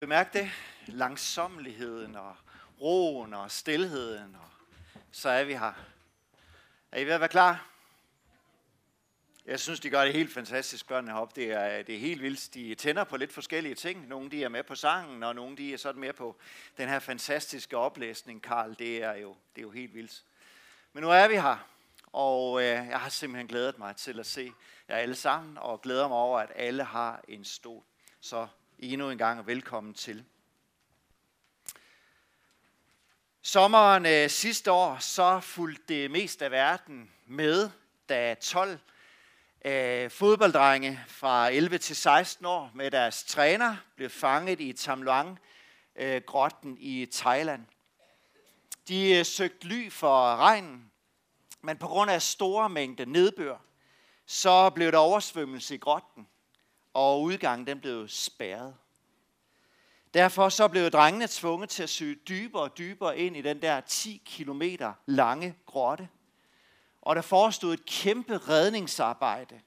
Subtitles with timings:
[0.00, 0.50] Bemærk det.
[0.86, 2.36] Langsommeligheden og
[2.80, 4.36] roen og stillheden.
[4.36, 4.50] Og
[5.12, 5.72] så er vi her.
[6.92, 7.66] Er I ved at være klar?
[9.46, 11.40] Jeg synes, de gør det helt fantastisk, børnene heroppe.
[11.40, 12.54] Det er, det er helt vildt.
[12.54, 14.08] De tænder på lidt forskellige ting.
[14.08, 16.36] Nogle de er med på sangen, og nogle de er sådan mere på
[16.76, 18.74] den her fantastiske oplæsning, Karl.
[18.78, 20.24] Det er jo, det er jo helt vildt.
[20.92, 21.68] Men nu er vi her,
[22.06, 24.52] og øh, jeg har simpelthen glædet mig til at se
[24.88, 27.82] jer alle sammen, og glæder mig over, at alle har en stol.
[28.20, 28.46] Så
[28.82, 30.24] endnu en gang velkommen til.
[33.42, 37.70] Sommeren øh, sidste år, så fulgte det mest af verden med,
[38.08, 38.78] da 12
[39.64, 45.38] øh, fodbolddrenge fra 11 til 16 år med deres træner blev fanget i Tam Luang,
[45.96, 47.66] øh, grotten i Thailand.
[48.88, 50.90] De øh, søgte ly for regnen,
[51.62, 53.56] men på grund af store mængder nedbør,
[54.26, 56.28] så blev der oversvømmelse i grotten,
[56.94, 58.74] og udgangen den blev spærret.
[60.14, 63.80] Derfor så blev drengene tvunget til at søge dybere og dybere ind i den der
[63.80, 64.62] 10 km
[65.06, 66.08] lange grotte.
[67.02, 69.60] Og der forestod et kæmpe redningsarbejde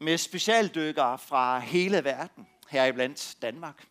[0.00, 3.86] med specialdykkere fra hele verden, heriblandt Danmark.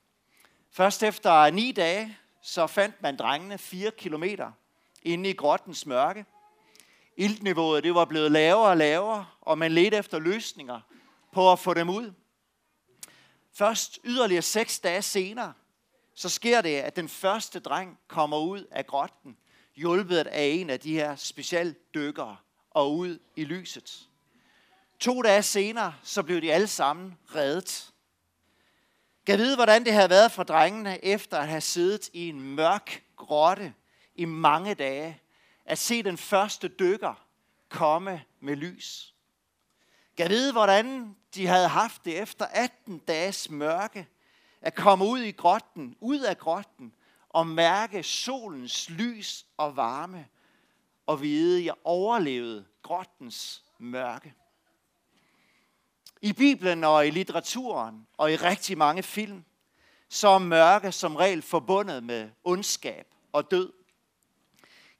[0.71, 4.23] Først efter ni dage, så fandt man drengene 4 km
[5.03, 6.25] inde i grottens mørke.
[7.17, 10.81] Iltniveauet det var blevet lavere og lavere, og man ledte efter løsninger
[11.31, 12.13] på at få dem ud.
[13.53, 15.53] Først yderligere seks dage senere,
[16.13, 19.37] så sker det, at den første dreng kommer ud af grotten,
[19.75, 22.37] hjulpet af en af de her specialdykkere,
[22.71, 24.09] og ud i lyset.
[24.99, 27.93] To dage senere, så blev de alle sammen reddet.
[29.25, 33.03] Kan vide, hvordan det havde været for drengene, efter at have siddet i en mørk
[33.15, 33.73] grotte
[34.15, 35.21] i mange dage,
[35.65, 37.25] at se den første dykker
[37.69, 39.08] komme med lys.
[40.19, 44.07] Kan vide, hvordan de havde haft det efter 18 dages mørke,
[44.61, 46.93] at komme ud i grotten, ud af grotten,
[47.29, 50.27] og mærke solens lys og varme,
[51.05, 54.33] og vide, at jeg overlevede grottens mørke.
[56.21, 59.43] I Bibelen og i litteraturen og i rigtig mange film,
[60.09, 63.73] så er mørke som regel forbundet med ondskab og død.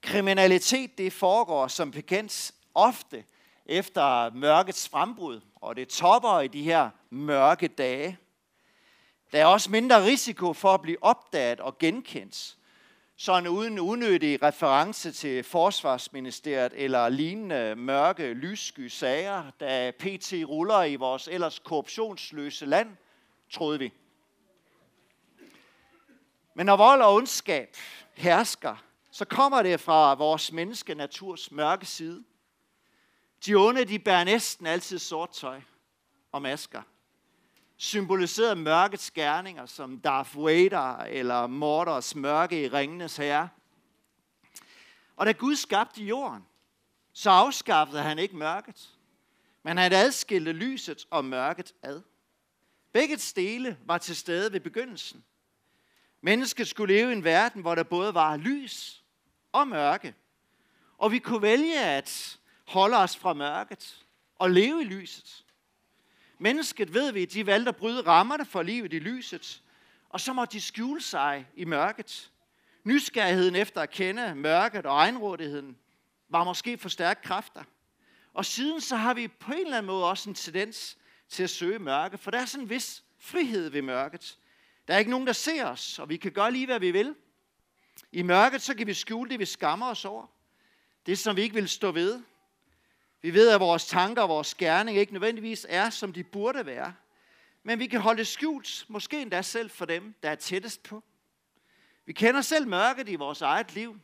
[0.01, 3.25] Kriminalitet det foregår som bekendt ofte
[3.69, 8.17] efter mørkets frembrud, og det topper i de her mørke dage.
[9.31, 12.57] Der er også mindre risiko for at blive opdaget og genkendt,
[13.17, 20.95] sådan uden unødig reference til Forsvarsministeriet eller lignende mørke, lyssky sager, der PT ruller i
[20.95, 22.97] vores ellers korruptionsløse land,
[23.51, 23.93] troede vi.
[26.55, 27.75] Men når vold og ondskab
[28.15, 32.23] hersker, så kommer det fra vores menneskenaturs mørke side.
[33.45, 35.61] De onde, de bærer næsten altid sort tøj
[36.31, 36.81] og masker.
[37.77, 43.49] Symboliseret mørkets gerninger, som Darth Vader eller Mordors mørke i ringenes herre.
[45.15, 46.45] Og da Gud skabte jorden,
[47.13, 48.89] så afskaffede han ikke mørket,
[49.63, 52.01] men han adskilte lyset og mørket ad.
[52.91, 55.23] Begge stele var til stede ved begyndelsen.
[56.21, 59.03] Mennesket skulle leve i en verden, hvor der både var lys
[59.51, 60.15] og mørke.
[60.97, 62.38] Og vi kunne vælge at
[62.69, 65.45] holde os fra mørket og leve i lyset.
[66.37, 69.61] Mennesket, ved vi, de valgte at bryde rammerne for livet i lyset,
[70.09, 72.31] og så må de skjule sig i mørket.
[72.83, 75.77] Nysgerrigheden efter at kende mørket og egenrådigheden
[76.29, 77.63] var måske for stærke kræfter.
[78.33, 80.97] Og siden så har vi på en eller anden måde også en tendens
[81.29, 84.37] til at søge mørke, for der er sådan en vis frihed ved mørket.
[84.87, 87.15] Der er ikke nogen, der ser os, og vi kan gøre lige, hvad vi vil.
[88.11, 90.27] I mørket, så kan vi skjule det, vi skammer os over.
[91.05, 92.21] Det, som vi ikke vil stå ved.
[93.21, 96.93] Vi ved, at vores tanker og vores gerning ikke nødvendigvis er, som de burde være.
[97.63, 101.03] Men vi kan holde skjult, måske endda selv for dem, der er tættest på.
[102.05, 103.99] Vi kender selv mørket i vores eget liv,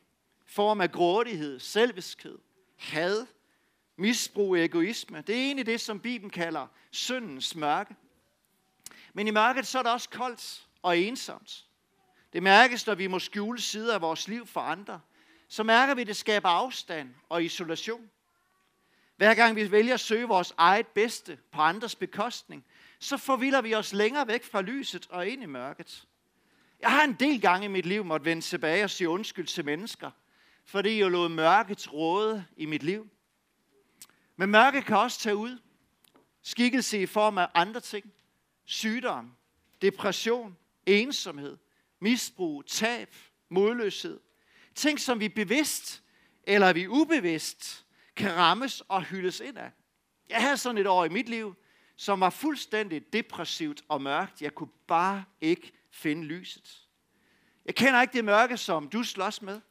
[0.46, 2.38] form af grådighed, selviskhed,
[2.78, 3.26] had,
[3.96, 5.22] misbrug, egoisme.
[5.22, 7.96] Det er egentlig det, som Bibelen kalder syndens mørke.
[9.14, 11.66] Men i mørket så er det også koldt og ensomt.
[12.34, 15.02] Det mærkes, når vi må skjule sider af vores liv for andre.
[15.48, 18.10] Så mærker vi, at det skaber afstand og isolation.
[19.18, 22.66] Hver gang vi vælger at søge vores eget bedste på andres bekostning,
[23.00, 26.08] så forvilder vi os længere væk fra lyset og ind i mørket.
[26.80, 29.66] Jeg har en del gange i mit liv måtte vende tilbage og sige undskyld til
[29.66, 30.12] mennesker,
[30.66, 33.10] fordi jeg lod mørket råde i mit liv.
[34.36, 35.60] Men mørke kan også tage ud.
[36.42, 38.12] Skikkelse i form af andre ting.
[38.66, 39.36] Sygdom,
[39.82, 41.58] depression, ensomhed,
[42.00, 43.16] misbrug, tab,
[43.50, 44.20] modløshed.
[44.76, 46.04] Ting, som vi bevidst
[46.44, 47.85] eller vi ubevidst
[48.16, 49.72] kan rammes og hyldes ind af.
[50.30, 51.56] Jeg havde sådan et år i mit liv,
[51.96, 54.42] som var fuldstændig depressivt og mørkt.
[54.42, 56.82] Jeg kunne bare ikke finde lyset.
[57.66, 59.62] Jeg kender ikke det mørke, som du slås med,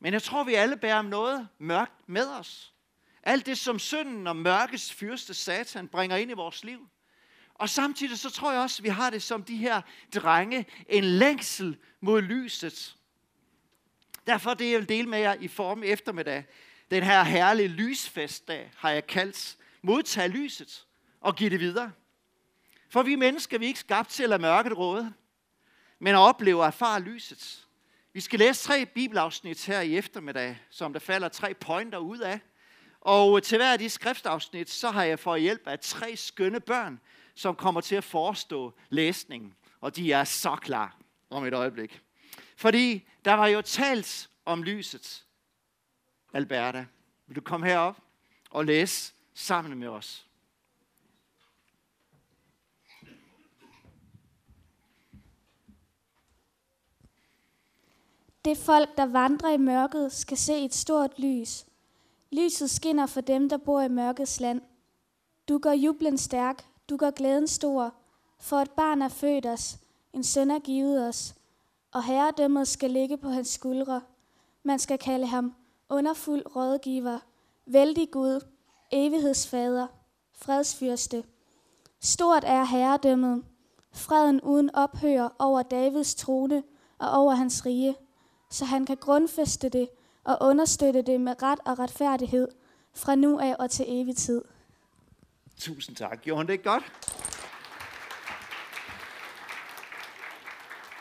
[0.00, 2.74] men jeg tror, vi alle bærer noget mørkt med os.
[3.22, 6.88] Alt det, som synden og mørkets fyrste satan bringer ind i vores liv.
[7.54, 9.82] Og samtidig så tror jeg også, at vi har det som de her
[10.14, 12.96] drenge, en længsel mod lyset.
[14.26, 16.44] Derfor det, jeg vil dele med jer i form eftermiddag,
[16.94, 20.86] den her herlige lysfestdag, har jeg kaldt modtage lyset
[21.20, 21.92] og give det videre.
[22.90, 25.12] For vi mennesker, vi er ikke skabt til at lade mørket råde,
[25.98, 27.66] men at opleve og erfare lyset.
[28.12, 32.40] Vi skal læse tre bibelafsnit her i eftermiddag, som der falder tre pointer ud af.
[33.00, 36.60] Og øh, til hver af de skriftafsnit, så har jeg fået hjælp af tre skønne
[36.60, 37.00] børn,
[37.34, 39.54] som kommer til at forestå læsningen.
[39.80, 40.96] Og de er så klar
[41.30, 42.00] om et øjeblik.
[42.56, 45.24] Fordi der var jo talt om lyset.
[46.34, 46.86] Alberta,
[47.26, 47.96] vil du komme herop
[48.50, 50.26] og læse sammen med os?
[58.44, 61.66] Det folk, der vandrer i mørket, skal se et stort lys.
[62.32, 64.60] Lyset skinner for dem, der bor i mørkets land.
[65.48, 67.94] Du gør jublen stærk, du gør glæden stor,
[68.38, 69.78] for et barn er født os,
[70.12, 71.34] en søn er givet os,
[71.92, 74.02] og herredømmet skal ligge på hans skuldre.
[74.62, 75.54] Man skal kalde ham
[75.88, 77.18] underfuld rådgiver,
[77.66, 78.40] vældig Gud,
[78.92, 79.86] evighedsfader,
[80.32, 81.24] fredsfyrste.
[82.00, 83.44] Stort er herredømmet,
[83.92, 86.62] freden uden ophør over Davids trone
[86.98, 87.96] og over hans rige,
[88.50, 89.88] så han kan grundfæste det
[90.24, 92.48] og understøtte det med ret og retfærdighed
[92.94, 94.42] fra nu af og til evig tid.
[95.58, 96.22] Tusind tak.
[96.22, 96.92] Gjorde han det ikke godt?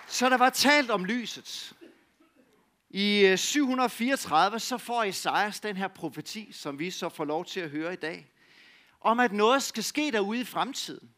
[0.08, 1.74] Så der var talt om lyset.
[2.96, 7.60] I øh, 734 så får Esajas den her profeti, som vi så får lov til
[7.60, 8.28] at høre i dag,
[9.02, 11.10] om at noget skal ske derude i fremtiden,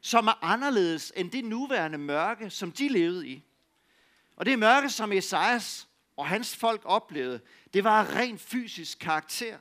[0.00, 3.44] som er anderledes end det nuværende mørke, som de levede i.
[4.36, 7.40] Og det mørke, som Esajas og hans folk oplevede,
[7.74, 9.58] det var af rent fysisk karakter.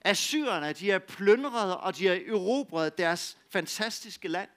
[0.00, 4.50] Assyrerne, de har plyndret og de har erobret deres fantastiske land.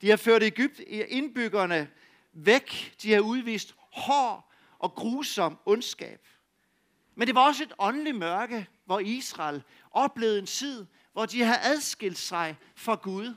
[0.00, 1.90] De har ført Ægypt, indbyggerne
[2.32, 2.94] væk.
[3.02, 4.49] De har udvist hård
[4.80, 6.26] og grusom ondskab.
[7.14, 11.60] Men det var også et åndeligt mørke, hvor Israel oplevede en tid, hvor de havde
[11.62, 13.34] adskilt sig fra Gud.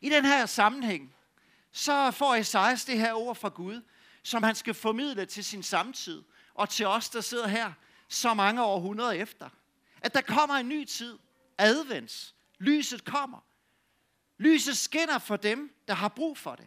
[0.00, 1.14] I den her sammenhæng,
[1.72, 3.82] så får Esajas det her ord fra Gud,
[4.22, 6.22] som han skal formidle til sin samtid,
[6.54, 7.72] og til os, der sidder her
[8.08, 9.48] så mange århundreder efter.
[10.00, 11.18] At der kommer en ny tid,
[11.58, 12.34] advents.
[12.58, 13.38] Lyset kommer.
[14.38, 16.66] Lyset skinner for dem, der har brug for det.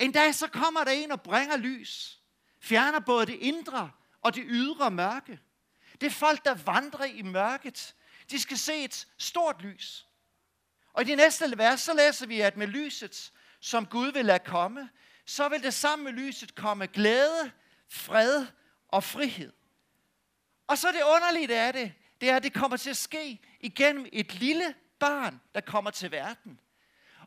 [0.00, 2.20] En dag så kommer der en og bringer lys.
[2.60, 3.90] Fjerner både det indre
[4.20, 5.40] og det ydre mørke.
[6.00, 7.94] Det er folk, der vandrer i mørket.
[8.30, 10.06] De skal se et stort lys.
[10.92, 14.38] Og i de næste vers, så læser vi, at med lyset, som Gud vil lade
[14.38, 14.88] komme,
[15.26, 17.52] så vil det sammen med lyset komme glæde,
[17.88, 18.46] fred
[18.88, 19.52] og frihed.
[20.66, 24.06] Og så det underlige af det, det er, at det kommer til at ske igennem
[24.12, 26.60] et lille barn, der kommer til verden.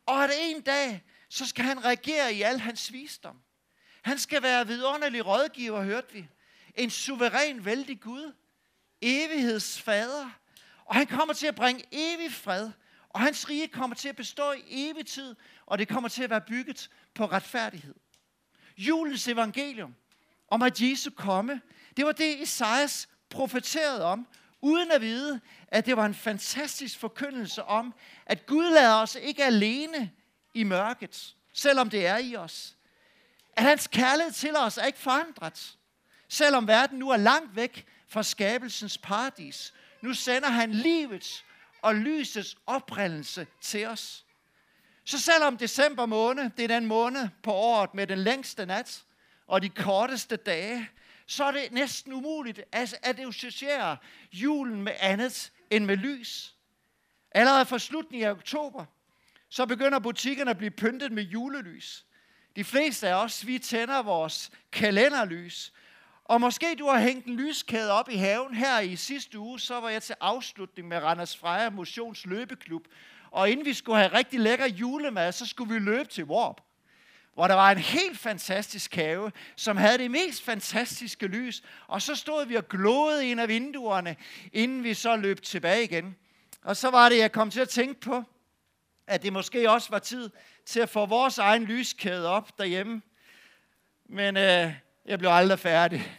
[0.05, 3.41] Og at en dag, så skal han regere i al hans visdom.
[4.01, 6.27] Han skal være vidunderlig rådgiver, hørte vi.
[6.75, 8.33] En suveræn, vældig Gud.
[9.01, 10.29] Evighedsfader.
[10.85, 12.71] Og han kommer til at bringe evig fred.
[13.09, 15.35] Og hans rige kommer til at bestå i evig tid.
[15.65, 17.95] Og det kommer til at være bygget på retfærdighed.
[18.77, 19.95] Julens evangelium
[20.47, 21.61] om at Jesu komme,
[21.97, 24.27] det var det, Esajas profeterede om,
[24.61, 27.93] uden at vide, at det var en fantastisk forkyndelse om,
[28.25, 30.11] at Gud lader os ikke alene
[30.53, 32.75] i mørket, selvom det er i os.
[33.53, 35.77] At hans kærlighed til os er ikke forandret.
[36.27, 41.45] Selvom verden nu er langt væk fra skabelsens paradis, nu sender han livets
[41.81, 44.25] og lysets oprindelse til os.
[45.05, 49.03] Så selvom december måned, det er den måned på året med den længste nat
[49.47, 50.89] og de korteste dage,
[51.27, 53.97] så er det næsten umuligt at associere
[54.31, 56.55] julen med andet end med lys.
[57.31, 58.85] Allerede fra slutningen af oktober,
[59.49, 62.05] så begynder butikkerne at blive pyntet med julelys.
[62.55, 65.73] De fleste af os, vi tænder vores kalenderlys.
[66.25, 68.53] Og måske du har hængt en lyskæde op i haven.
[68.53, 72.87] Her i sidste uge, så var jeg til afslutning med Randers Freja Motions Løbeklub.
[73.31, 76.61] Og inden vi skulle have rigtig lækker julemad, så skulle vi løbe til Warp
[77.39, 81.63] hvor der var en helt fantastisk have, som havde det mest fantastiske lys.
[81.87, 84.15] Og så stod vi og glåede ind af vinduerne,
[84.53, 86.15] inden vi så løb tilbage igen.
[86.63, 88.23] Og så var det, jeg kom til at tænke på,
[89.09, 90.29] at det måske også var tid
[90.65, 93.01] til at få vores egen lyskæde op derhjemme.
[94.05, 94.73] Men øh,
[95.05, 96.17] jeg blev aldrig færdig.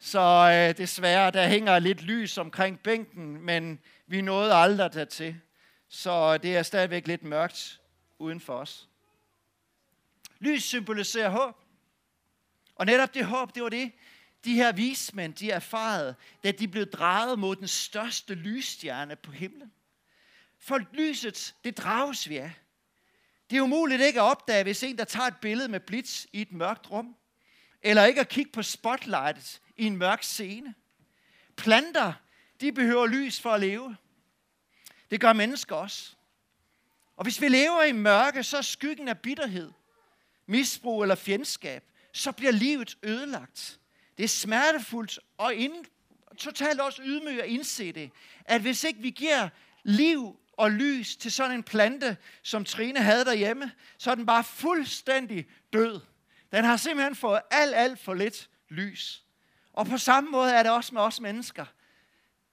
[0.00, 5.40] Så øh, desværre, der hænger lidt lys omkring bænken, men vi nåede aldrig dertil.
[5.88, 7.80] Så øh, det er stadigvæk lidt mørkt
[8.18, 8.88] uden for os.
[10.38, 11.56] Lys symboliserer håb.
[12.74, 13.92] Og netop det håb, det var det,
[14.44, 16.14] de her vismænd, de erfarede,
[16.44, 19.72] da de blev drejet mod den største lysstjerne på himlen.
[20.60, 22.52] For lyset, det drages vi af.
[23.50, 26.42] Det er umuligt ikke at opdage, hvis en, der tager et billede med blitz i
[26.42, 27.16] et mørkt rum,
[27.82, 30.74] eller ikke at kigge på spotlightet i en mørk scene.
[31.56, 32.12] Planter,
[32.60, 33.96] de behøver lys for at leve.
[35.10, 36.16] Det gør mennesker også.
[37.16, 39.72] Og hvis vi lever i mørke, så er skyggen af bitterhed,
[40.46, 43.80] misbrug eller fjendskab, så bliver livet ødelagt.
[44.18, 45.84] Det er smertefuldt og ind,
[46.38, 48.10] totalt også ydmyg at indse det,
[48.44, 49.48] at hvis ikke vi giver
[49.82, 54.44] liv og lys til sådan en plante, som Trine havde derhjemme, så er den bare
[54.44, 56.00] fuldstændig død.
[56.52, 59.24] Den har simpelthen fået alt, alt for lidt lys.
[59.72, 61.64] Og på samme måde er det også med os mennesker,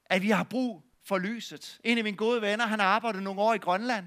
[0.06, 1.80] at vi har brug for lyset.
[1.84, 4.06] En af mine gode venner, han har arbejdet nogle år i Grønland,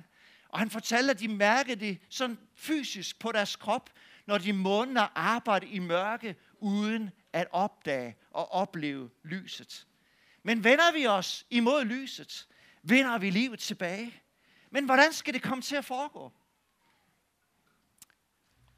[0.48, 3.90] og han fortalte, at de mærkede det sådan fysisk på deres krop,
[4.26, 9.86] når de måneder arbejder i mørke, uden at opdage og opleve lyset.
[10.42, 12.46] Men vender vi os imod lyset,
[12.82, 14.22] vinder vi livet tilbage.
[14.70, 16.32] Men hvordan skal det komme til at foregå?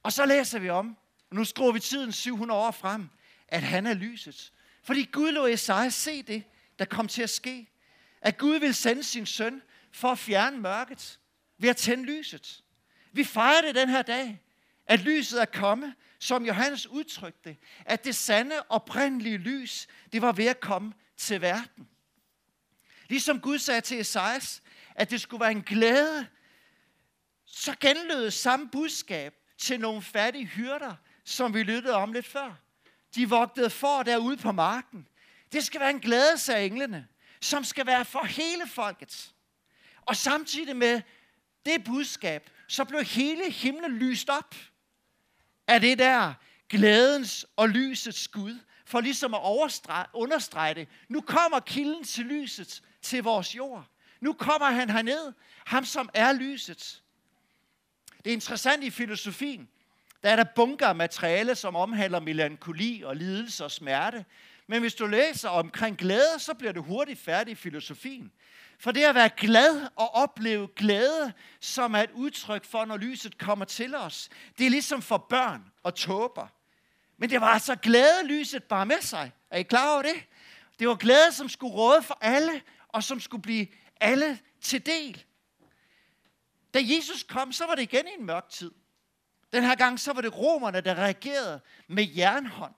[0.03, 0.97] Og så læser vi om,
[1.31, 3.09] og nu skruer vi tiden 700 år frem,
[3.49, 4.53] at han er lyset.
[4.83, 6.45] Fordi Gud lå Esajas se det,
[6.79, 7.69] der kom til at ske.
[8.21, 11.19] At Gud vil sende sin søn for at fjerne mørket
[11.59, 12.65] ved at tænde lyset.
[13.13, 14.41] Vi fejrer det den her dag,
[14.87, 20.47] at lyset er kommet, som Johannes udtrykte, at det sande, oprindelige lys, det var ved
[20.47, 21.89] at komme til verden.
[23.09, 24.63] Ligesom Gud sagde til Esajas,
[24.95, 26.27] at det skulle være en glæde,
[27.47, 30.95] så genlød samme budskab til nogle fattige hyrder,
[31.25, 32.55] som vi lyttede om lidt før.
[33.15, 35.09] De vogtede for derude på marken.
[35.53, 37.07] Det skal være en glæde, sagde englene,
[37.41, 39.33] som skal være for hele folket.
[40.03, 41.03] Og samtidig med
[41.67, 44.55] det budskab, så blev hele himlen lyst op
[45.67, 46.35] af det der
[46.69, 49.41] glædens og lysets Gud, for ligesom at
[50.13, 50.89] understrege det.
[51.09, 53.85] Nu kommer kilden til lyset til vores jord.
[54.21, 55.33] Nu kommer han herned,
[55.67, 57.03] ham som er lyset.
[58.25, 59.69] Det er interessant i filosofien,
[60.23, 64.25] der er der bunker af materiale, som omhandler melankoli og lidelse og smerte.
[64.67, 68.33] Men hvis du læser omkring glæde, så bliver du hurtigt færdig i filosofien.
[68.79, 73.39] For det at være glad og opleve glæde, som er et udtryk for, når lyset
[73.39, 74.29] kommer til os,
[74.59, 76.47] det er ligesom for børn og tåber.
[77.17, 79.33] Men det var altså glæde, lyset bare med sig.
[79.51, 80.25] Er I klar over det?
[80.79, 83.67] Det var glæde, som skulle råde for alle, og som skulle blive
[84.01, 85.25] alle til del.
[86.75, 88.71] Da Jesus kom, så var det igen i en mørk tid.
[89.53, 92.75] Den her gang, så var det romerne, der reagerede med jernhånd.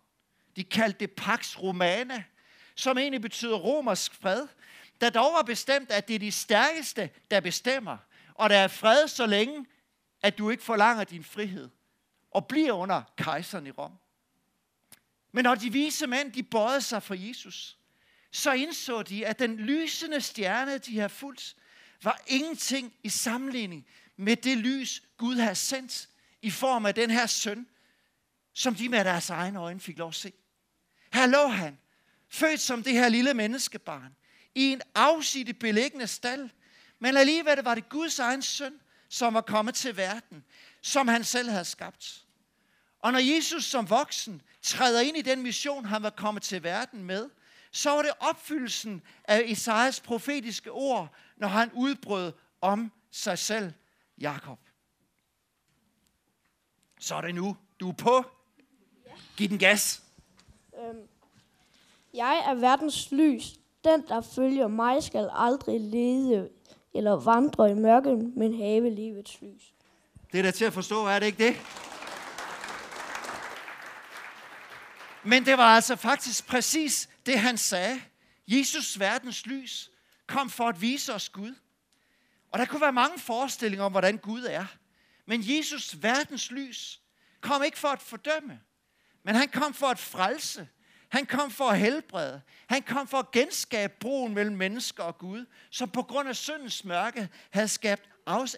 [0.56, 2.24] De kaldte det Pax Romana,
[2.74, 4.46] som egentlig betyder romersk fred.
[5.00, 7.96] Der dog var bestemt, at det er de stærkeste, der bestemmer.
[8.34, 9.66] Og der er fred så længe,
[10.22, 11.70] at du ikke forlanger din frihed.
[12.30, 13.98] Og bliver under kejseren i Rom.
[15.32, 17.78] Men når de vise mænd, de bøjede sig for Jesus,
[18.34, 21.56] så indså de, at den lysende stjerne, de har fulgt,
[22.02, 23.86] var ingenting i sammenligning
[24.16, 26.08] med det lys, Gud har sendt
[26.42, 27.66] i form af den her søn,
[28.54, 30.32] som de med deres egne øjne fik lov at se.
[31.12, 31.78] Her lå han,
[32.28, 34.16] født som det her lille menneskebarn,
[34.54, 36.50] i en afsidig beliggende stald,
[36.98, 40.44] men alligevel var det Guds egen søn, som var kommet til verden,
[40.82, 42.24] som han selv havde skabt.
[43.00, 47.04] Og når Jesus som voksen træder ind i den mission, han var kommet til verden
[47.04, 47.30] med,
[47.74, 53.72] så var det opfyldelsen af Isaias profetiske ord, når han udbrød om sig selv,
[54.18, 54.58] Jakob.
[57.00, 57.56] Så er det nu.
[57.80, 58.24] Du er på.
[59.36, 60.02] Giv den gas.
[60.80, 61.08] Øhm,
[62.14, 63.54] jeg er verdens lys.
[63.84, 66.50] Den, der følger mig, skal aldrig lede
[66.94, 69.74] eller vandre i mørket, men have livets lys.
[70.32, 71.56] Det er da til at forstå, er det ikke det?
[75.24, 78.02] Men det var altså faktisk præcis det, han sagde.
[78.46, 79.90] Jesus, verdens lys,
[80.26, 81.54] kom for at vise os Gud.
[82.52, 84.66] Og der kunne være mange forestillinger om, hvordan Gud er.
[85.26, 87.00] Men Jesus, verdens lys,
[87.40, 88.60] kom ikke for at fordømme,
[89.22, 90.68] men han kom for at frelse.
[91.08, 92.42] Han kom for at helbrede.
[92.66, 96.84] Han kom for at genskabe broen mellem mennesker og Gud, som på grund af syndens
[96.84, 98.08] mørke havde skabt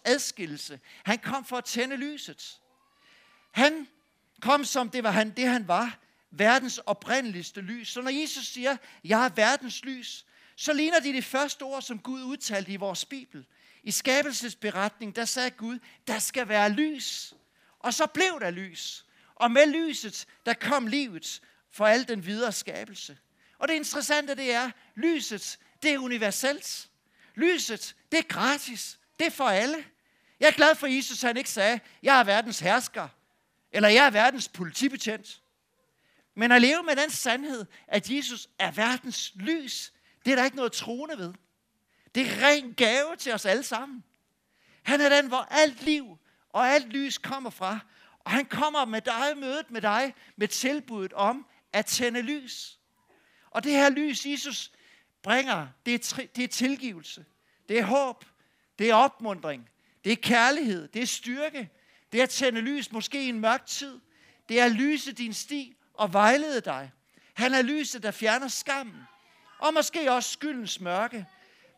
[0.04, 0.80] adskillelse.
[1.04, 2.60] Han kom for at tænde lyset.
[3.52, 3.88] Han
[4.40, 5.98] kom som det var han, det han var,
[6.30, 7.88] verdens oprindeligste lys.
[7.88, 11.98] Så når Jesus siger, jeg er verdens lys, så ligner det de første ord, som
[11.98, 13.46] Gud udtalte i vores Bibel.
[13.82, 17.34] I skabelsesberetningen, der sagde Gud, der skal være lys.
[17.78, 19.04] Og så blev der lys.
[19.34, 23.18] Og med lyset, der kom livet for al den videre skabelse.
[23.58, 26.88] Og det interessante det er, lyset, det er universelt.
[27.34, 28.98] Lyset, det er gratis.
[29.18, 29.84] Det er for alle.
[30.40, 33.08] Jeg er glad for, at Jesus han ikke sagde, jeg er verdens hersker.
[33.72, 35.42] Eller jeg er verdens politibetjent.
[36.38, 39.92] Men at leve med den sandhed, at Jesus er verdens lys,
[40.24, 41.34] det er der ikke noget troende ved.
[42.14, 44.04] Det er ren gave til os alle sammen.
[44.82, 47.78] Han er den, hvor alt liv og alt lys kommer fra.
[48.18, 52.78] Og han kommer med dig, mødet med dig, med tilbuddet om at tænde lys.
[53.50, 54.72] Og det her lys, Jesus
[55.22, 57.24] bringer, det er, det er tilgivelse.
[57.68, 58.24] Det er håb.
[58.78, 59.70] Det er opmundring.
[60.04, 60.88] Det er kærlighed.
[60.88, 61.70] Det er styrke.
[62.12, 64.00] Det er at tænde lys, måske i en mørk tid.
[64.48, 66.92] Det er at lyse din sti og vejlede dig.
[67.34, 69.02] Han er lyset, der fjerner skammen.
[69.58, 71.26] Og måske også skyldens mørke.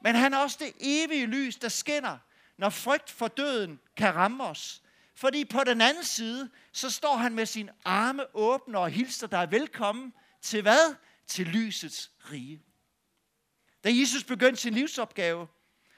[0.02, 2.18] Men han er også det evige lys, der skinner,
[2.56, 4.82] når frygt for døden kan ramme os.
[5.14, 9.48] Fordi på den anden side, så står han med sin arme åbne og hilser dig
[9.50, 10.94] velkommen til hvad?
[11.26, 12.62] Til lysets rige.
[13.84, 15.46] Da Jesus begyndte sin livsopgave,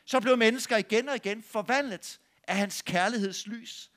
[0.07, 3.91] så blev mennesker igen og igen forvandlet af hans kærlighedslys.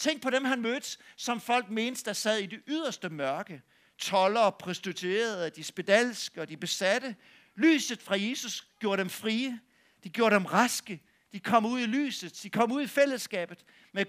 [0.00, 3.62] Tænk på dem, han mødte, som folk mente, der sad i det yderste mørke.
[3.98, 7.16] Toller, prostituerede, de spedalske og de besatte.
[7.54, 9.60] Lyset fra Jesus gjorde dem frie.
[10.04, 11.02] De gjorde dem raske.
[11.32, 12.42] De kom ud i lyset.
[12.42, 14.04] De kom ud i fællesskabet med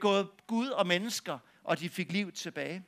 [0.48, 2.86] Gud og mennesker, og de fik liv tilbage.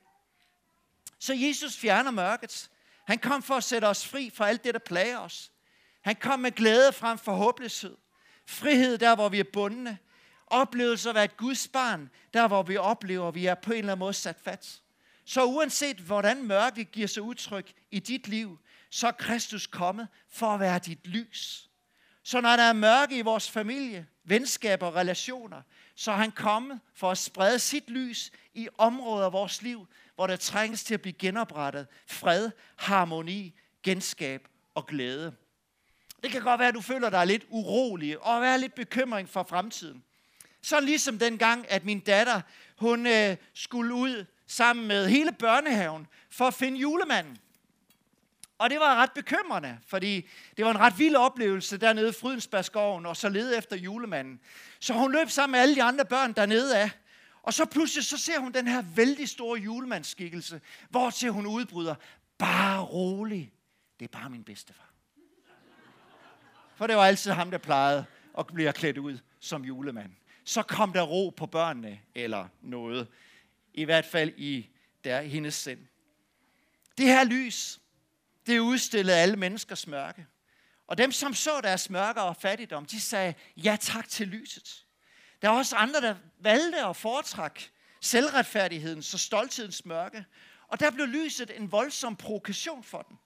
[1.20, 2.70] Så Jesus fjerner mørket.
[3.08, 5.52] Han kom for at sætte os fri fra alt det, der plager os.
[6.02, 7.98] Han kom med glæde frem for håbløshed.
[8.46, 9.98] Frihed der, hvor vi er bundne.
[10.48, 13.78] Oplevelse at være et Guds barn, der hvor vi oplever, at vi er på en
[13.78, 14.82] eller anden måde sat fat.
[15.26, 18.60] Så uanset hvordan mørket giver sig udtryk i dit liv,
[18.90, 21.70] så er Kristus kommet for at være dit lys.
[22.24, 25.62] Så når der er mørke i vores familie, venskaber og relationer,
[25.96, 30.28] så er han kommet for at sprede sit lys i områder af vores liv, hvor
[30.28, 35.36] der trænges til at blive genoprettet fred, harmoni, genskab og glæde.
[36.24, 39.44] Det kan godt være, at du føler dig lidt urolig og være lidt bekymring for
[39.44, 40.04] fremtiden.
[40.64, 42.42] Så ligesom dengang, at min datter,
[42.78, 47.38] hun øh, skulle ud sammen med hele børnehaven for at finde julemanden.
[48.58, 53.06] Og det var ret bekymrende, fordi det var en ret vild oplevelse dernede i Frydensbergskoven,
[53.06, 54.40] og så lede efter julemanden.
[54.80, 56.92] Så hun løb sammen med alle de andre børn dernede af.
[57.44, 61.96] Og så pludselig så ser hun den her vældig store julemandsskikkelse, hvor til hun udbryder,
[62.38, 63.54] bare rolig,
[64.00, 64.94] det er bare min bedstefar.
[66.76, 68.06] For det var altid ham, der plejede
[68.38, 70.12] at blive klædt ud som julemand.
[70.46, 73.08] Så kom der ro på børnene, eller noget.
[73.74, 74.70] I hvert fald i
[75.04, 75.80] der hendes sind.
[76.98, 77.80] Det her lys,
[78.46, 80.28] det udstillede alle menneskers mørke.
[80.88, 84.86] Og dem, som så deres mørke og fattigdom, de sagde ja tak til lyset.
[85.42, 90.26] Der er også andre, der valgte at foretrække selvretfærdighedens og stolthedens mørke.
[90.68, 93.18] Og der blev lyset en voldsom provokation for dem.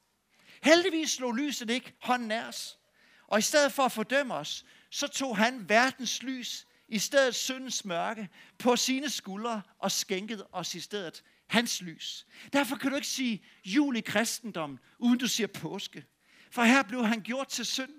[0.63, 2.79] Heldigvis slog lyset ikke hånden af os.
[3.27, 7.85] Og i stedet for at fordømme os, så tog han verdens lys, i stedet syndens
[7.85, 12.25] mørke, på sine skuldre og skænket os i stedet hans lys.
[12.53, 16.05] Derfor kan du ikke sige jul i kristendommen, uden du siger påske.
[16.51, 17.91] For her blev han gjort til synd.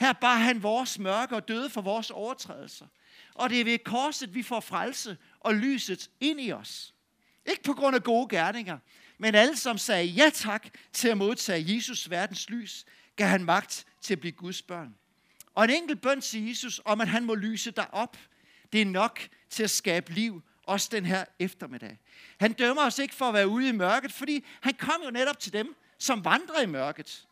[0.00, 2.86] Her bar han vores mørke og døde for vores overtrædelser.
[3.34, 6.94] Og det er ved korset, vi får frelse og lyset ind i os.
[7.46, 8.78] Ikke på grund af gode gerninger,
[9.18, 12.84] men alle, som sagde ja tak til at modtage Jesus verdens lys,
[13.16, 14.94] gav han magt til at blive Guds børn.
[15.56, 18.16] Og en enkelt bøn til Jesus om, at han må lyse dig op,
[18.72, 21.98] det er nok til at skabe liv, også den her eftermiddag.
[22.40, 25.38] Han dømmer os ikke for at være ude i mørket, fordi han kom jo netop
[25.38, 27.26] til dem, som vandrer i mørket.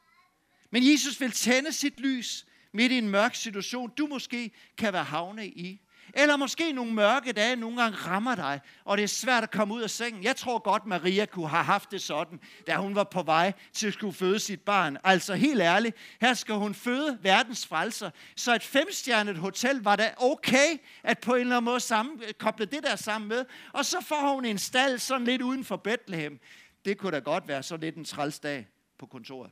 [0.70, 5.04] Men Jesus vil tænde sit lys midt i en mørk situation, du måske kan være
[5.04, 5.80] havne i.
[6.14, 9.74] Eller måske nogle mørke dage nogle gange rammer dig, og det er svært at komme
[9.74, 10.24] ud af sengen.
[10.24, 13.86] Jeg tror godt, Maria kunne have haft det sådan, da hun var på vej til
[13.86, 14.98] at skulle føde sit barn.
[15.04, 18.10] Altså helt ærligt, her skal hun føde verdens frelser.
[18.36, 22.32] Så et femstjernet hotel var da okay, at på en eller anden måde sammen, øh,
[22.32, 23.44] koble det der sammen med.
[23.72, 26.40] Og så får hun en stald sådan lidt uden for Bethlehem.
[26.84, 28.66] Det kunne da godt være så lidt en trælsdag
[28.98, 29.50] på kontoret.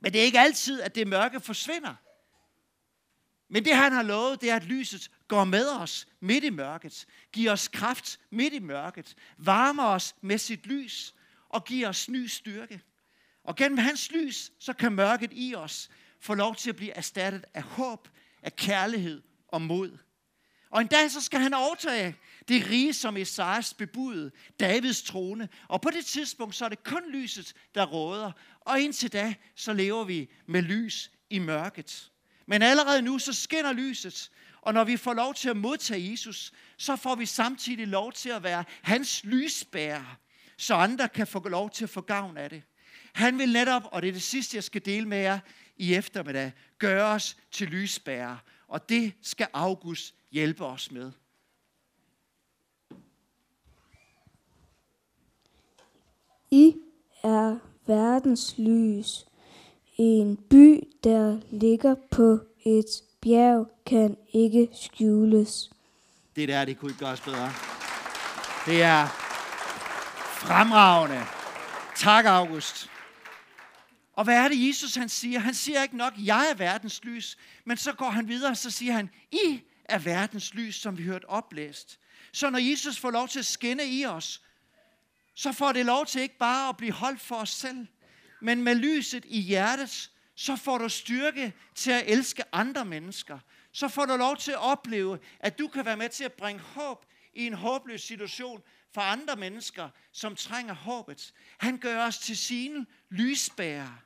[0.00, 1.94] Men det er ikke altid, at det mørke forsvinder.
[3.48, 7.06] Men det han har lovet, det er, at lyset går med os midt i mørket,
[7.32, 11.14] giver os kraft midt i mørket, varmer os med sit lys
[11.48, 12.80] og giver os ny styrke.
[13.44, 17.44] Og gennem hans lys, så kan mørket i os få lov til at blive erstattet
[17.54, 18.08] af håb,
[18.42, 19.98] af kærlighed og mod.
[20.70, 22.16] Og en dag så skal han overtage
[22.48, 24.30] det rige, som Esajas bebudede,
[24.60, 25.48] Davids trone.
[25.68, 28.32] Og på det tidspunkt, så er det kun lyset, der råder.
[28.60, 32.10] Og indtil da, så lever vi med lys i mørket.
[32.46, 34.30] Men allerede nu, så skinner lyset.
[34.60, 38.28] Og når vi får lov til at modtage Jesus, så får vi samtidig lov til
[38.28, 40.18] at være hans lysbærer,
[40.56, 42.62] så andre kan få lov til at få gavn af det.
[43.12, 45.38] Han vil netop, og det er det sidste, jeg skal dele med jer
[45.76, 48.36] i eftermiddag, gøre os til lysbærer.
[48.68, 51.12] Og det skal August hjælpe os med.
[56.50, 56.74] I
[57.22, 59.26] er verdens lys.
[59.96, 65.70] En by, der ligger på et bjerg, kan ikke skjules.
[66.36, 67.52] Det der, det kunne ikke gøres bedre.
[68.66, 69.06] Det er
[70.40, 71.22] fremragende.
[71.96, 72.90] Tak, August.
[74.12, 75.38] Og hvad er det, Jesus han siger?
[75.38, 78.70] Han siger ikke nok, jeg er verdens lys, men så går han videre, og så
[78.70, 81.98] siger han, I er verdens lys, som vi hørte oplæst.
[82.32, 84.42] Så når Jesus får lov til at skinne i os,
[85.34, 87.86] så får det lov til ikke bare at blive holdt for os selv,
[88.40, 93.38] men med lyset i hjertet, så får du styrke til at elske andre mennesker.
[93.72, 96.62] Så får du lov til at opleve, at du kan være med til at bringe
[96.62, 98.62] håb i en håbløs situation
[98.94, 101.32] for andre mennesker, som trænger håbet.
[101.58, 103.98] Han gør os til sine lysbærere.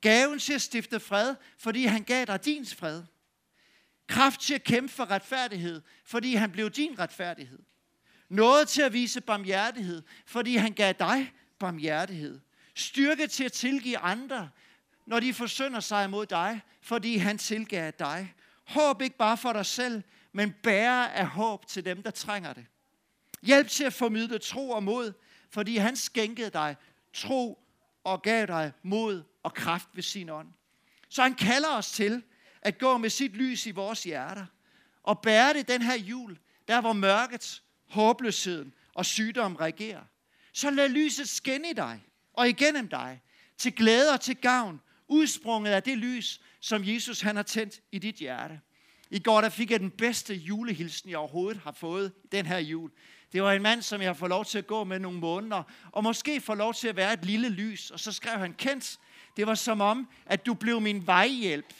[0.00, 3.02] Gaven til at stifte fred, fordi han gav dig din fred.
[4.06, 7.58] Kraft til at kæmpe for retfærdighed, fordi han blev din retfærdighed.
[8.28, 12.40] Noget til at vise barmhjertighed, fordi han gav dig barmhjertighed.
[12.78, 14.50] Styrke til at tilgive andre,
[15.06, 18.34] når de forsynder sig imod dig, fordi han tilgav dig.
[18.64, 22.66] Håb ikke bare for dig selv, men bære af håb til dem, der trænger det.
[23.42, 25.12] Hjælp til at formidle tro og mod,
[25.50, 26.76] fordi han skænkede dig
[27.12, 27.64] tro
[28.04, 30.48] og gav dig mod og kraft ved sin ånd.
[31.08, 32.22] Så han kalder os til
[32.62, 34.46] at gå med sit lys i vores hjerter
[35.02, 36.38] og bære det den her jul,
[36.68, 40.02] der hvor mørket, håbløsheden og sygdom regerer.
[40.52, 42.07] Så lad lyset skinne i dig
[42.38, 43.20] og igennem dig,
[43.56, 47.98] til glæde og til gavn, udsprunget af det lys, som Jesus han har tændt i
[47.98, 48.60] dit hjerte.
[49.10, 52.90] I går der fik jeg den bedste julehilsen, jeg overhovedet har fået den her jul.
[53.32, 55.62] Det var en mand, som jeg har fået lov til at gå med nogle måneder,
[55.92, 57.90] og måske få lov til at være et lille lys.
[57.90, 58.98] Og så skrev han, Kent,
[59.36, 61.74] det var som om, at du blev min vejhjælp.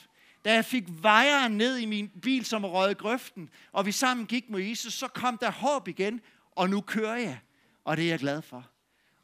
[0.44, 4.50] Da jeg fik vejeren ned i min bil, som røde grøften, og vi sammen gik
[4.50, 6.20] med Jesus, så kom der håb igen,
[6.52, 7.38] og nu kører jeg.
[7.84, 8.70] Og det er jeg glad for.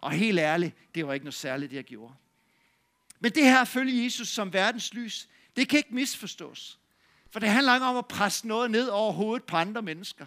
[0.05, 2.15] Og helt ærligt, det var ikke noget særligt, det jeg gjorde.
[3.21, 6.79] Men det her at følge Jesus som verdens lys, det kan ikke misforstås.
[7.31, 10.27] For det handler ikke om at presse noget ned over hovedet på andre mennesker.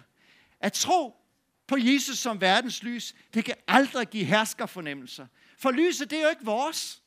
[0.60, 1.16] At tro
[1.66, 5.26] på Jesus som verdens lys, det kan aldrig give herskerfornemmelser.
[5.58, 7.02] For lyset, det er jo ikke vores.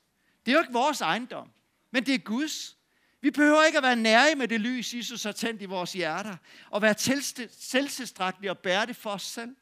[0.46, 1.50] Det er jo ikke vores ejendom,
[1.92, 2.78] men det er Guds.
[3.22, 6.38] Vi behøver ikke at være nære med det lys, Jesus har tændt i vores hjerter,
[6.70, 6.96] og være
[7.50, 9.56] selvtilstrækkelige og bære det for os selv.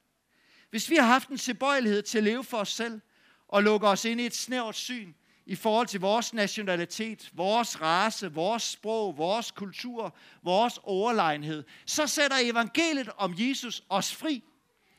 [0.69, 3.01] Hvis vi har haft en tilbøjelighed til at leve for os selv,
[3.47, 5.13] og lukke os ind i et snævert syn,
[5.45, 12.38] i forhold til vores nationalitet, vores race, vores sprog, vores kultur, vores overlegenhed, så sætter
[12.41, 14.43] evangeliet om Jesus os fri.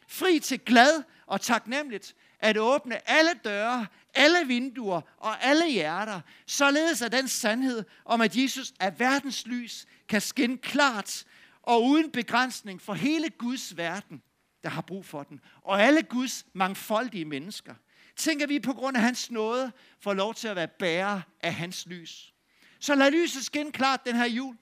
[0.09, 7.03] Fri til glad og taknemmeligt at åbne alle døre, alle vinduer og alle hjerter, således
[7.03, 11.25] at den sandhed om, at Jesus er verdens lys, kan skinne klart
[11.63, 14.23] og uden begrænsning for hele Guds verden,
[14.63, 17.75] der har brug for den, og alle Guds mangfoldige mennesker.
[18.17, 21.87] Tænker vi på grund af hans nåde får lov til at være bærer af hans
[21.87, 22.35] lys.
[22.81, 24.57] Så lad lyset skinne klart den her jul.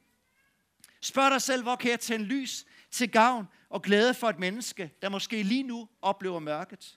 [1.00, 4.90] Spørg dig selv, hvor kan jeg tænde lys til gavn og glæde for et menneske,
[5.02, 6.96] der måske lige nu oplever mørket.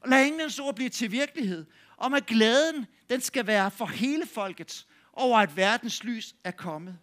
[0.00, 4.26] Og lad englens ord blive til virkelighed, om at glæden, den skal være for hele
[4.26, 6.98] folket, over at verdens lys er kommet.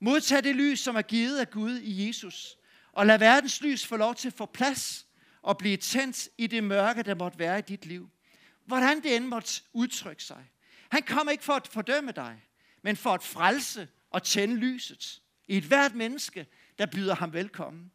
[0.00, 2.56] Modtag det lys, som er givet af Gud i Jesus,
[3.00, 5.06] og lad verdens lys få lov til at få plads
[5.42, 8.10] og blive tændt i det mørke, der måtte være i dit liv.
[8.66, 10.50] Hvordan det end måtte udtrykke sig.
[10.90, 12.42] Han kommer ikke for at fordømme dig,
[12.82, 16.46] men for at frelse og tænde lyset i et hvert menneske,
[16.78, 17.90] der byder ham velkommen.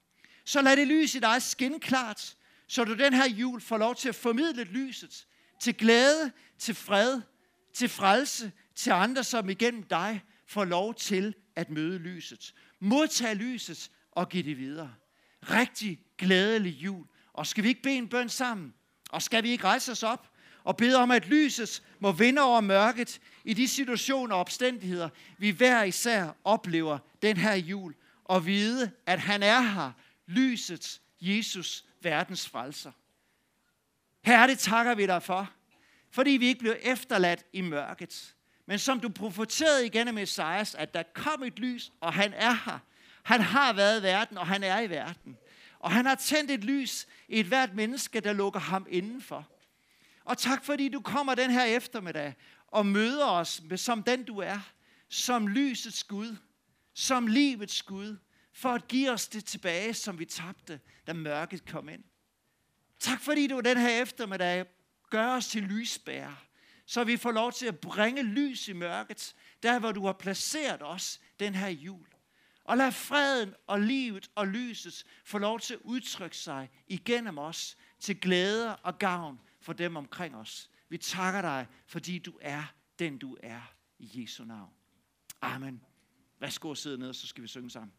[0.45, 2.35] Så lad det lys i dig skinne klart,
[2.67, 5.27] så du den her jul får lov til at formidle lyset
[5.59, 7.21] til glæde, til fred,
[7.73, 12.53] til frelse, til andre, som igennem dig får lov til at møde lyset.
[12.79, 14.93] Modtag lyset og give det videre.
[15.49, 17.05] Rigtig glædelig jul.
[17.33, 18.73] Og skal vi ikke bede en bøn sammen?
[19.09, 20.29] Og skal vi ikke rejse os op
[20.63, 25.49] og bede om, at lyset må vinde over mørket i de situationer og opstændigheder, vi
[25.49, 29.91] hver især oplever den her jul, og vide, at han er her,
[30.27, 32.91] lyset, Jesus, verdens frelser.
[34.21, 35.51] Herre, det takker vi dig for,
[36.11, 38.35] fordi vi ikke blev efterladt i mørket.
[38.65, 42.79] Men som du profeterede igennem Esajas, at der kom et lys, og han er her.
[43.25, 45.37] Han har været i verden, og han er i verden.
[45.79, 49.47] Og han har tændt et lys i et hvert menneske, der lukker ham indenfor.
[50.23, 52.33] Og tak fordi du kommer den her eftermiddag
[52.67, 54.59] og møder os med, som den du er.
[55.09, 56.35] Som lysets Gud.
[56.93, 58.17] Som livets Gud
[58.53, 62.03] for at give os det tilbage, som vi tabte, da mørket kom ind.
[62.99, 64.65] Tak fordi du den her eftermiddag
[65.09, 66.45] gør os til lysbærer,
[66.85, 70.81] så vi får lov til at bringe lys i mørket, der hvor du har placeret
[70.83, 72.14] os den her jul.
[72.65, 77.77] Og lad freden og livet og lyset få lov til at udtrykke sig igennem os
[77.99, 80.69] til glæde og gavn for dem omkring os.
[80.89, 83.61] Vi takker dig, fordi du er den, du er
[83.99, 84.73] i Jesu navn.
[85.41, 85.81] Amen.
[86.39, 87.93] Værsgo og sidde ned, så skal vi synge sammen.